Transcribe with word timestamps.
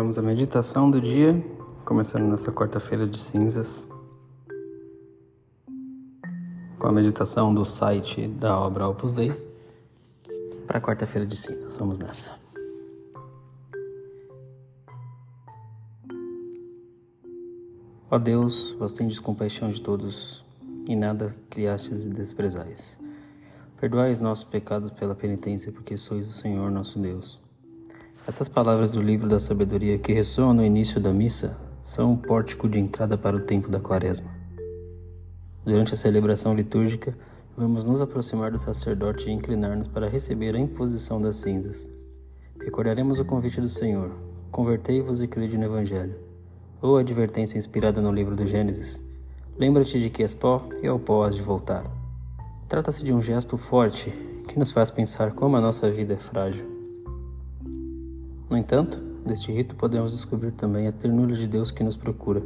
Vamos 0.00 0.16
à 0.16 0.22
meditação 0.22 0.90
do 0.90 0.98
dia, 0.98 1.44
começando 1.84 2.22
nessa 2.22 2.50
quarta-feira 2.50 3.06
de 3.06 3.20
cinzas, 3.20 3.86
com 6.78 6.86
a 6.86 6.90
meditação 6.90 7.52
do 7.52 7.66
site 7.66 8.26
da 8.26 8.58
obra 8.58 8.88
Opus 8.88 9.12
Dei 9.12 9.30
para 10.66 10.80
quarta-feira 10.80 11.26
de 11.26 11.36
cinzas. 11.36 11.76
Vamos 11.76 11.98
nessa. 11.98 12.34
Ó 18.10 18.18
Deus, 18.18 18.74
vós 18.78 18.94
tendes 18.94 19.18
compaixão 19.18 19.68
de 19.68 19.82
todos 19.82 20.42
e 20.88 20.96
nada 20.96 21.36
criastes 21.50 22.06
e 22.06 22.08
desprezais. 22.08 22.98
Perdoai 23.78 24.10
os 24.10 24.18
nossos 24.18 24.44
pecados 24.44 24.90
pela 24.92 25.14
penitência, 25.14 25.70
porque 25.70 25.94
sois 25.98 26.26
o 26.26 26.32
Senhor 26.32 26.70
nosso 26.70 26.98
Deus. 26.98 27.49
Estas 28.28 28.48
palavras 28.48 28.92
do 28.92 29.00
livro 29.00 29.28
da 29.28 29.40
sabedoria 29.40 29.98
que 29.98 30.12
ressoam 30.12 30.52
no 30.52 30.64
início 30.64 31.00
da 31.00 31.12
missa 31.12 31.56
são 31.82 32.12
o 32.12 32.18
pórtico 32.18 32.68
de 32.68 32.78
entrada 32.78 33.16
para 33.16 33.34
o 33.34 33.40
tempo 33.40 33.70
da 33.70 33.80
quaresma. 33.80 34.30
Durante 35.64 35.94
a 35.94 35.96
celebração 35.96 36.54
litúrgica, 36.54 37.16
vamos 37.56 37.82
nos 37.82 38.00
aproximar 38.00 38.50
do 38.50 38.58
sacerdote 38.58 39.28
e 39.28 39.32
inclinar-nos 39.32 39.88
para 39.88 40.08
receber 40.08 40.54
a 40.54 40.58
imposição 40.58 41.20
das 41.20 41.36
cinzas. 41.36 41.88
Recordaremos 42.60 43.18
o 43.18 43.24
convite 43.24 43.58
do 43.58 43.68
Senhor: 43.68 44.10
Convertei-vos 44.50 45.22
e 45.22 45.26
crede 45.26 45.56
no 45.56 45.64
Evangelho. 45.64 46.14
Ou 46.82 46.98
a 46.98 47.00
advertência 47.00 47.56
inspirada 47.56 48.02
no 48.02 48.12
livro 48.12 48.36
do 48.36 48.46
Gênesis: 48.46 49.00
Lembra-te 49.58 49.98
de 49.98 50.10
que 50.10 50.22
és 50.22 50.34
pó 50.34 50.68
e 50.82 50.86
ao 50.86 50.98
pó 50.98 51.24
has 51.24 51.34
de 51.34 51.42
voltar. 51.42 51.84
Trata-se 52.68 53.02
de 53.02 53.14
um 53.14 53.20
gesto 53.20 53.56
forte 53.56 54.10
que 54.46 54.58
nos 54.58 54.72
faz 54.72 54.90
pensar 54.90 55.32
como 55.32 55.56
a 55.56 55.60
nossa 55.60 55.90
vida 55.90 56.14
é 56.14 56.18
frágil. 56.18 56.79
No 58.50 58.56
entanto, 58.58 58.98
deste 59.24 59.52
rito 59.52 59.76
podemos 59.76 60.10
descobrir 60.10 60.50
também 60.50 60.88
a 60.88 60.92
ternura 60.92 61.32
de 61.32 61.46
Deus 61.46 61.70
que 61.70 61.84
nos 61.84 61.94
procura. 61.94 62.42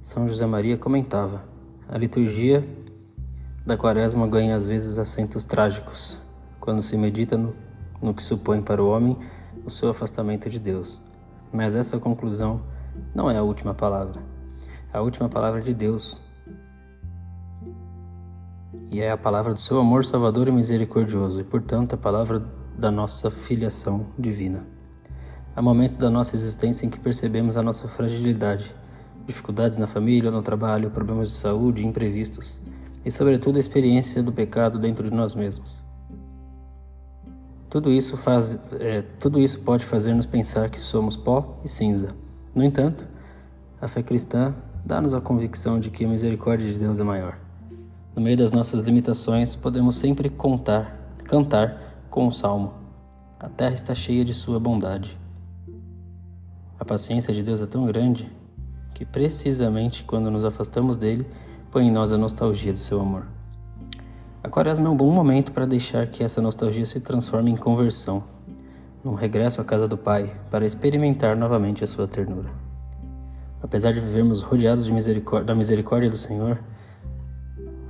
São 0.00 0.26
José 0.26 0.46
Maria 0.46 0.78
comentava: 0.78 1.44
a 1.86 1.98
liturgia 1.98 2.66
da 3.66 3.76
Quaresma 3.76 4.26
ganha 4.26 4.56
às 4.56 4.66
vezes 4.66 4.98
acentos 4.98 5.44
trágicos, 5.44 6.22
quando 6.58 6.80
se 6.80 6.96
medita 6.96 7.36
no, 7.36 7.54
no 8.00 8.14
que 8.14 8.22
supõe 8.22 8.62
para 8.62 8.82
o 8.82 8.88
homem 8.88 9.18
o 9.66 9.70
seu 9.70 9.90
afastamento 9.90 10.48
de 10.48 10.58
Deus. 10.58 10.98
Mas 11.52 11.74
essa 11.74 11.98
conclusão 11.98 12.62
não 13.14 13.30
é 13.30 13.36
a 13.36 13.42
última 13.42 13.74
palavra. 13.74 14.22
A 14.90 15.02
última 15.02 15.28
palavra 15.28 15.60
de 15.60 15.74
Deus 15.74 16.22
e 18.90 19.02
é 19.02 19.10
a 19.10 19.16
palavra 19.18 19.52
do 19.52 19.60
seu 19.60 19.78
amor 19.78 20.06
salvador 20.06 20.48
e 20.48 20.52
misericordioso, 20.52 21.38
e 21.38 21.44
portanto 21.44 21.92
a 21.92 21.98
palavra 21.98 22.42
da 22.78 22.90
nossa 22.90 23.30
filiação 23.30 24.06
divina. 24.18 24.73
Há 25.56 25.62
momentos 25.62 25.96
da 25.96 26.10
nossa 26.10 26.34
existência 26.34 26.84
em 26.84 26.90
que 26.90 26.98
percebemos 26.98 27.56
a 27.56 27.62
nossa 27.62 27.86
fragilidade, 27.86 28.74
dificuldades 29.24 29.78
na 29.78 29.86
família, 29.86 30.28
no 30.28 30.42
trabalho, 30.42 30.90
problemas 30.90 31.28
de 31.28 31.34
saúde, 31.34 31.86
imprevistos, 31.86 32.60
e 33.04 33.10
sobretudo 33.10 33.56
a 33.56 33.60
experiência 33.60 34.20
do 34.20 34.32
pecado 34.32 34.80
dentro 34.80 35.08
de 35.08 35.14
nós 35.14 35.32
mesmos. 35.32 35.84
Tudo 37.70 37.92
isso, 37.92 38.16
faz, 38.16 38.60
é, 38.80 39.02
tudo 39.20 39.38
isso 39.38 39.60
pode 39.60 39.84
fazer-nos 39.84 40.26
pensar 40.26 40.68
que 40.70 40.80
somos 40.80 41.16
pó 41.16 41.56
e 41.64 41.68
cinza. 41.68 42.16
No 42.52 42.64
entanto, 42.64 43.06
a 43.80 43.86
fé 43.86 44.02
cristã 44.02 44.52
dá-nos 44.84 45.14
a 45.14 45.20
convicção 45.20 45.78
de 45.78 45.88
que 45.88 46.04
a 46.04 46.08
misericórdia 46.08 46.68
de 46.68 46.78
Deus 46.78 46.98
é 46.98 47.04
maior. 47.04 47.38
No 48.14 48.20
meio 48.20 48.36
das 48.36 48.50
nossas 48.50 48.80
limitações, 48.82 49.54
podemos 49.54 49.96
sempre 49.96 50.28
contar, 50.30 51.16
cantar 51.24 52.06
com 52.10 52.26
o 52.26 52.32
salmo: 52.32 52.74
A 53.38 53.48
terra 53.48 53.74
está 53.74 53.94
cheia 53.94 54.24
de 54.24 54.34
sua 54.34 54.58
bondade. 54.58 55.23
A 56.84 56.86
paciência 56.86 57.32
de 57.32 57.42
Deus 57.42 57.62
é 57.62 57.66
tão 57.66 57.86
grande 57.86 58.30
que, 58.92 59.06
precisamente 59.06 60.04
quando 60.04 60.30
nos 60.30 60.44
afastamos 60.44 60.98
dele, 60.98 61.26
põe 61.70 61.86
em 61.86 61.90
nós 61.90 62.12
a 62.12 62.18
nostalgia 62.18 62.74
do 62.74 62.78
seu 62.78 63.00
amor. 63.00 63.24
A 64.42 64.50
quaresma 64.50 64.86
é 64.86 64.90
um 64.90 64.94
bom 64.94 65.10
momento 65.10 65.50
para 65.50 65.64
deixar 65.64 66.06
que 66.08 66.22
essa 66.22 66.42
nostalgia 66.42 66.84
se 66.84 67.00
transforme 67.00 67.50
em 67.50 67.56
conversão, 67.56 68.22
num 69.02 69.14
regresso 69.14 69.62
à 69.62 69.64
casa 69.64 69.88
do 69.88 69.96
Pai, 69.96 70.30
para 70.50 70.66
experimentar 70.66 71.34
novamente 71.34 71.82
a 71.82 71.86
sua 71.86 72.06
ternura. 72.06 72.50
Apesar 73.62 73.94
de 73.94 74.00
vivermos 74.00 74.42
rodeados 74.42 74.84
de 74.84 74.92
misericórdia, 74.92 75.46
da 75.46 75.54
misericórdia 75.54 76.10
do 76.10 76.18
Senhor, 76.18 76.62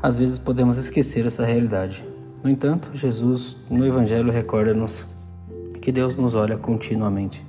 às 0.00 0.16
vezes 0.16 0.38
podemos 0.38 0.76
esquecer 0.76 1.26
essa 1.26 1.44
realidade. 1.44 2.06
No 2.44 2.48
entanto, 2.48 2.92
Jesus 2.94 3.58
no 3.68 3.84
Evangelho 3.84 4.30
recorda-nos 4.30 5.04
que 5.82 5.90
Deus 5.90 6.14
nos 6.14 6.36
olha 6.36 6.56
continuamente. 6.56 7.44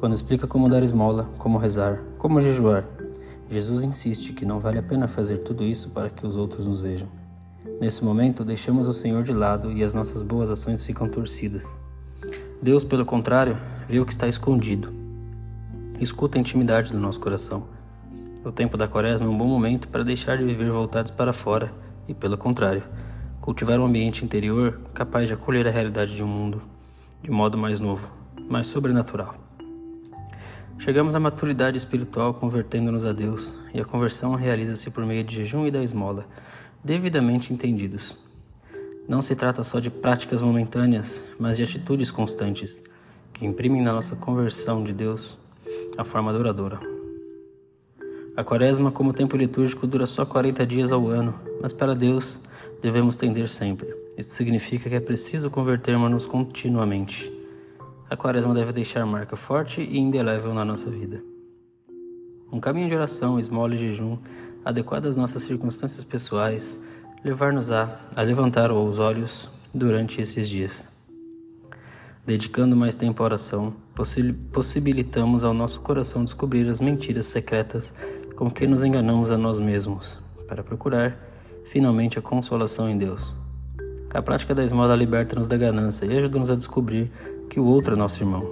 Quando 0.00 0.14
explica 0.14 0.46
como 0.46 0.68
dar 0.68 0.82
esmola, 0.82 1.28
como 1.38 1.58
rezar, 1.58 2.00
como 2.18 2.40
jejuar, 2.40 2.84
Jesus 3.48 3.84
insiste 3.84 4.32
que 4.32 4.44
não 4.44 4.58
vale 4.58 4.78
a 4.78 4.82
pena 4.82 5.06
fazer 5.06 5.38
tudo 5.38 5.62
isso 5.62 5.90
para 5.90 6.10
que 6.10 6.26
os 6.26 6.36
outros 6.36 6.66
nos 6.66 6.80
vejam. 6.80 7.08
Nesse 7.80 8.04
momento, 8.04 8.44
deixamos 8.44 8.88
o 8.88 8.94
Senhor 8.94 9.22
de 9.22 9.32
lado 9.32 9.70
e 9.70 9.84
as 9.84 9.94
nossas 9.94 10.22
boas 10.22 10.50
ações 10.50 10.84
ficam 10.84 11.08
torcidas. 11.08 11.80
Deus, 12.60 12.82
pelo 12.82 13.04
contrário, 13.04 13.56
vê 13.88 14.00
o 14.00 14.06
que 14.06 14.12
está 14.12 14.26
escondido. 14.26 14.92
Escuta 16.00 16.38
a 16.38 16.40
intimidade 16.40 16.92
do 16.92 16.98
nosso 16.98 17.20
coração 17.20 17.66
o 18.42 18.50
tempo 18.50 18.74
da 18.74 18.88
quaresma 18.88 19.26
é 19.26 19.28
um 19.28 19.36
bom 19.36 19.46
momento 19.46 19.86
para 19.88 20.02
deixar 20.02 20.38
de 20.38 20.44
viver 20.44 20.70
voltados 20.70 21.10
para 21.10 21.30
fora 21.30 21.70
e, 22.08 22.14
pelo 22.14 22.38
contrário, 22.38 22.82
cultivar 23.38 23.78
um 23.78 23.84
ambiente 23.84 24.24
interior 24.24 24.80
capaz 24.94 25.28
de 25.28 25.34
acolher 25.34 25.68
a 25.68 25.70
realidade 25.70 26.16
de 26.16 26.24
um 26.24 26.26
mundo 26.26 26.62
de 27.22 27.30
modo 27.30 27.58
mais 27.58 27.80
novo, 27.80 28.10
mais 28.48 28.66
sobrenatural. 28.66 29.49
Chegamos 30.80 31.14
à 31.14 31.20
maturidade 31.20 31.76
espiritual 31.76 32.32
convertendo-nos 32.32 33.04
a 33.04 33.12
Deus, 33.12 33.52
e 33.74 33.78
a 33.78 33.84
conversão 33.84 34.34
realiza-se 34.34 34.90
por 34.90 35.04
meio 35.04 35.22
de 35.22 35.36
jejum 35.36 35.66
e 35.66 35.70
da 35.70 35.82
esmola, 35.82 36.26
devidamente 36.82 37.52
entendidos. 37.52 38.18
Não 39.06 39.20
se 39.20 39.36
trata 39.36 39.62
só 39.62 39.78
de 39.78 39.90
práticas 39.90 40.40
momentâneas, 40.40 41.22
mas 41.38 41.58
de 41.58 41.64
atitudes 41.64 42.10
constantes, 42.10 42.82
que 43.30 43.44
imprimem 43.44 43.82
na 43.82 43.92
nossa 43.92 44.16
conversão 44.16 44.82
de 44.82 44.94
Deus 44.94 45.36
a 45.98 46.02
forma 46.02 46.32
duradoura. 46.32 46.80
A 48.34 48.42
quaresma, 48.42 48.90
como 48.90 49.12
tempo 49.12 49.36
litúrgico, 49.36 49.86
dura 49.86 50.06
só 50.06 50.24
40 50.24 50.64
dias 50.64 50.92
ao 50.92 51.08
ano, 51.08 51.38
mas 51.60 51.74
para 51.74 51.94
Deus 51.94 52.40
devemos 52.80 53.16
tender 53.16 53.50
sempre. 53.50 53.86
Isso 54.16 54.30
significa 54.30 54.88
que 54.88 54.96
é 54.96 55.00
preciso 55.00 55.50
convertermos-nos 55.50 56.24
continuamente. 56.24 57.39
A 58.10 58.16
quaresma 58.16 58.52
deve 58.52 58.72
deixar 58.72 59.06
marca 59.06 59.36
forte 59.36 59.80
e 59.80 59.96
indelével 59.96 60.52
na 60.52 60.64
nossa 60.64 60.90
vida. 60.90 61.22
Um 62.52 62.58
caminho 62.58 62.88
de 62.88 62.94
oração, 62.96 63.38
esmola 63.38 63.72
e 63.76 63.78
jejum, 63.78 64.18
adequado 64.64 65.06
às 65.06 65.16
nossas 65.16 65.44
circunstâncias 65.44 66.02
pessoais, 66.02 66.82
levar-nos-á 67.24 68.00
a 68.16 68.22
levantar 68.22 68.72
os 68.72 68.98
olhos 68.98 69.48
durante 69.72 70.20
esses 70.20 70.48
dias. 70.48 70.84
Dedicando 72.26 72.74
mais 72.74 72.96
tempo 72.96 73.22
à 73.22 73.26
oração, 73.26 73.72
possibilitamos 74.52 75.44
ao 75.44 75.54
nosso 75.54 75.80
coração 75.80 76.24
descobrir 76.24 76.68
as 76.68 76.80
mentiras 76.80 77.26
secretas 77.26 77.94
com 78.34 78.50
que 78.50 78.66
nos 78.66 78.82
enganamos 78.82 79.30
a 79.30 79.38
nós 79.38 79.60
mesmos, 79.60 80.18
para 80.48 80.64
procurar, 80.64 81.16
finalmente, 81.66 82.18
a 82.18 82.22
consolação 82.22 82.90
em 82.90 82.98
Deus. 82.98 83.32
A 84.12 84.20
prática 84.20 84.52
da 84.52 84.64
esmola 84.64 84.96
liberta-nos 84.96 85.46
da 85.46 85.56
ganância 85.56 86.04
e 86.06 86.16
ajuda-nos 86.16 86.50
a 86.50 86.56
descobrir 86.56 87.08
que 87.50 87.58
o 87.58 87.64
outro 87.64 87.94
é 87.94 87.98
nosso 87.98 88.22
irmão. 88.22 88.48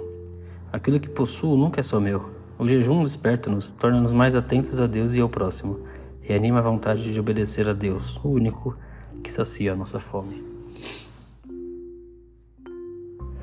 Aquilo 0.71 0.99
que 0.99 1.09
possuo 1.09 1.57
nunca 1.57 1.79
é 1.79 1.83
só 1.83 1.99
meu. 1.99 2.29
O 2.59 2.67
jejum 2.67 3.01
desperta-nos, 3.01 3.71
torna-nos 3.71 4.11
mais 4.11 4.35
atentos 4.35 4.77
a 4.79 4.85
Deus 4.85 5.13
e 5.13 5.21
ao 5.21 5.29
próximo, 5.29 5.79
e 6.21 6.33
anima 6.33 6.59
a 6.59 6.61
vontade 6.61 7.11
de 7.11 7.19
obedecer 7.19 7.67
a 7.67 7.73
Deus, 7.73 8.19
o 8.23 8.27
único 8.27 8.77
que 9.23 9.31
sacia 9.31 9.71
a 9.71 9.75
nossa 9.75 10.01
fome. 10.01 10.43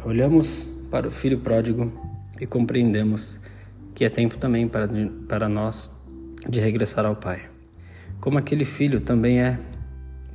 Olhamos 0.04 0.64
para 0.90 1.08
o 1.08 1.10
filho 1.10 1.40
pródigo 1.40 1.90
e 2.38 2.46
compreendemos 2.46 3.40
que 3.94 4.04
é 4.04 4.10
tempo 4.10 4.36
também 4.36 4.68
para, 4.68 4.86
para 5.26 5.48
nós 5.48 5.90
de 6.46 6.60
regressar 6.60 7.06
ao 7.06 7.16
Pai. 7.16 7.48
Como 8.20 8.38
aquele 8.38 8.64
filho 8.64 9.00
também 9.00 9.40
é, 9.40 9.58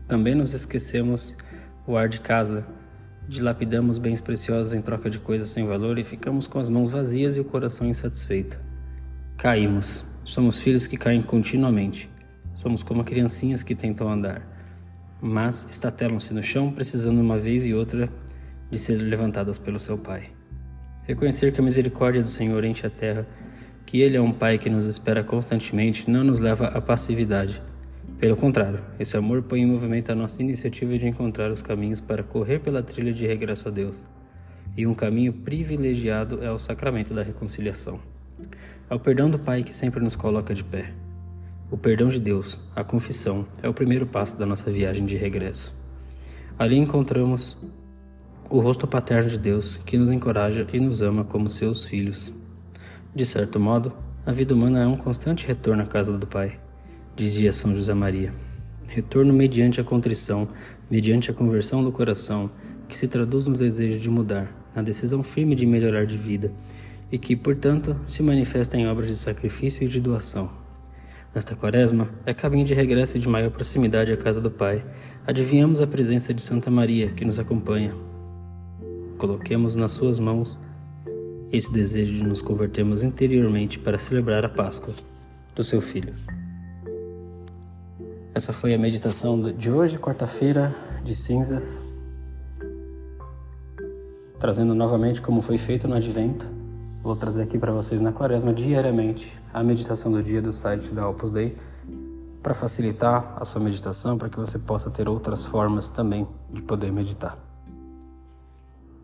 também 0.07 0.33
nos 0.33 0.53
esquecemos 0.53 1.37
o 1.85 1.95
ar 1.95 2.09
de 2.09 2.19
casa, 2.19 2.65
dilapidamos 3.31 3.97
bens 3.97 4.19
preciosos 4.19 4.73
em 4.73 4.81
troca 4.81 5.09
de 5.09 5.17
coisas 5.17 5.47
sem 5.47 5.65
valor 5.65 5.97
e 5.97 6.03
ficamos 6.03 6.47
com 6.47 6.59
as 6.59 6.67
mãos 6.67 6.89
vazias 6.89 7.37
e 7.37 7.39
o 7.39 7.45
coração 7.45 7.87
insatisfeito. 7.87 8.59
Caímos. 9.37 10.03
Somos 10.25 10.59
filhos 10.59 10.85
que 10.85 10.97
caem 10.97 11.21
continuamente. 11.21 12.09
Somos 12.53 12.83
como 12.83 13.05
criancinhas 13.05 13.63
que 13.63 13.73
tentam 13.73 14.11
andar, 14.11 14.45
mas 15.21 15.65
estatelam-se 15.71 16.33
no 16.33 16.43
chão, 16.43 16.71
precisando 16.71 17.21
uma 17.21 17.39
vez 17.39 17.65
e 17.65 17.73
outra 17.73 18.09
de 18.69 18.77
ser 18.77 18.97
levantadas 18.97 19.57
pelo 19.57 19.79
seu 19.79 19.97
Pai. 19.97 20.29
Reconhecer 21.07 21.53
que 21.53 21.61
a 21.61 21.63
misericórdia 21.63 22.21
do 22.21 22.27
Senhor 22.27 22.63
enche 22.65 22.85
a 22.85 22.89
terra 22.89 23.25
que 23.85 24.01
Ele 24.01 24.17
é 24.17 24.21
um 24.21 24.33
Pai 24.33 24.57
que 24.57 24.69
nos 24.69 24.85
espera 24.85 25.23
constantemente 25.23 26.09
não 26.09 26.23
nos 26.23 26.39
leva 26.39 26.67
à 26.67 26.81
passividade. 26.81 27.61
Pelo 28.21 28.37
contrário, 28.37 28.79
esse 28.99 29.17
amor 29.17 29.41
põe 29.41 29.61
em 29.61 29.65
movimento 29.65 30.11
a 30.11 30.15
nossa 30.15 30.43
iniciativa 30.43 30.95
de 30.95 31.07
encontrar 31.07 31.49
os 31.49 31.59
caminhos 31.59 31.99
para 31.99 32.21
correr 32.21 32.59
pela 32.59 32.83
trilha 32.83 33.11
de 33.11 33.25
regresso 33.25 33.67
a 33.67 33.71
Deus. 33.71 34.07
E 34.77 34.85
um 34.85 34.93
caminho 34.93 35.33
privilegiado 35.33 36.43
é 36.43 36.51
o 36.51 36.59
sacramento 36.59 37.15
da 37.15 37.23
reconciliação. 37.23 37.99
É 38.87 38.93
o 38.93 38.99
perdão 38.99 39.27
do 39.27 39.39
Pai 39.39 39.63
que 39.63 39.73
sempre 39.73 40.03
nos 40.03 40.15
coloca 40.15 40.53
de 40.53 40.63
pé. 40.63 40.93
O 41.71 41.77
perdão 41.77 42.09
de 42.09 42.19
Deus, 42.19 42.59
a 42.75 42.83
confissão, 42.83 43.47
é 43.63 43.67
o 43.67 43.73
primeiro 43.73 44.05
passo 44.05 44.37
da 44.37 44.45
nossa 44.45 44.69
viagem 44.69 45.03
de 45.03 45.17
regresso. 45.17 45.75
Ali 46.59 46.77
encontramos 46.77 47.57
o 48.51 48.59
rosto 48.59 48.85
paterno 48.85 49.31
de 49.31 49.39
Deus 49.39 49.77
que 49.77 49.97
nos 49.97 50.11
encoraja 50.11 50.67
e 50.71 50.79
nos 50.79 51.01
ama 51.01 51.23
como 51.23 51.49
seus 51.49 51.83
filhos. 51.83 52.31
De 53.15 53.25
certo 53.25 53.59
modo, 53.59 53.91
a 54.23 54.31
vida 54.31 54.53
humana 54.53 54.83
é 54.83 54.85
um 54.85 54.95
constante 54.95 55.47
retorno 55.47 55.81
à 55.81 55.87
casa 55.87 56.15
do 56.15 56.27
Pai, 56.27 56.59
dizia 57.15 57.51
São 57.51 57.75
José 57.75 57.93
Maria. 57.93 58.33
Retorno 58.87 59.33
mediante 59.33 59.79
a 59.79 59.83
contrição, 59.83 60.49
mediante 60.89 61.31
a 61.31 61.33
conversão 61.33 61.83
do 61.83 61.91
coração, 61.91 62.49
que 62.87 62.97
se 62.97 63.07
traduz 63.07 63.47
no 63.47 63.55
desejo 63.55 63.99
de 63.99 64.09
mudar, 64.09 64.51
na 64.75 64.81
decisão 64.81 65.23
firme 65.23 65.55
de 65.55 65.65
melhorar 65.65 66.05
de 66.05 66.17
vida 66.17 66.51
e 67.11 67.17
que, 67.17 67.35
portanto, 67.35 67.95
se 68.05 68.23
manifesta 68.23 68.77
em 68.77 68.87
obras 68.87 69.07
de 69.07 69.15
sacrifício 69.15 69.85
e 69.85 69.87
de 69.87 69.99
doação. 69.99 70.49
Nesta 71.33 71.55
quaresma, 71.55 72.09
é 72.25 72.33
caminho 72.33 72.65
de 72.65 72.73
regresso 72.73 73.17
e 73.17 73.19
de 73.19 73.27
maior 73.27 73.51
proximidade 73.51 74.11
à 74.11 74.17
casa 74.17 74.41
do 74.41 74.51
Pai. 74.51 74.83
Adivinhamos 75.25 75.79
a 75.79 75.87
presença 75.87 76.33
de 76.33 76.41
Santa 76.41 76.69
Maria, 76.69 77.11
que 77.11 77.23
nos 77.23 77.39
acompanha. 77.39 77.95
Coloquemos 79.17 79.75
nas 79.75 79.91
suas 79.93 80.19
mãos 80.19 80.59
esse 81.51 81.71
desejo 81.71 82.13
de 82.13 82.23
nos 82.23 82.41
convertermos 82.41 83.03
interiormente 83.03 83.77
para 83.77 83.99
celebrar 83.99 84.43
a 84.43 84.49
Páscoa 84.49 84.93
do 85.55 85.63
seu 85.63 85.81
Filho. 85.81 86.13
Essa 88.33 88.53
foi 88.53 88.73
a 88.73 88.77
meditação 88.77 89.41
de 89.41 89.69
hoje, 89.69 89.99
quarta-feira 89.99 90.73
de 91.03 91.13
cinzas, 91.13 91.85
trazendo 94.39 94.73
novamente 94.73 95.21
como 95.21 95.41
foi 95.41 95.57
feito 95.57 95.85
no 95.85 95.95
Advento. 95.95 96.47
Vou 97.03 97.13
trazer 97.13 97.43
aqui 97.43 97.59
para 97.59 97.73
vocês 97.73 97.99
na 97.99 98.13
Quaresma 98.13 98.53
diariamente 98.53 99.37
a 99.53 99.61
meditação 99.61 100.09
do 100.09 100.23
dia 100.23 100.41
do 100.41 100.53
site 100.53 100.91
da 100.91 101.09
Opus 101.09 101.29
Dei 101.29 101.57
para 102.41 102.53
facilitar 102.53 103.35
a 103.35 103.43
sua 103.43 103.59
meditação, 103.59 104.17
para 104.17 104.29
que 104.29 104.39
você 104.39 104.57
possa 104.57 104.89
ter 104.89 105.09
outras 105.09 105.45
formas 105.45 105.89
também 105.89 106.25
de 106.49 106.61
poder 106.61 106.89
meditar. 106.89 107.37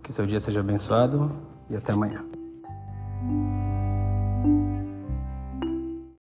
Que 0.02 0.14
seu 0.14 0.26
dia 0.26 0.40
seja 0.40 0.62
abençoado 0.62 1.30
e 1.70 1.76
até 1.76 1.92
amanhã. 1.92 2.37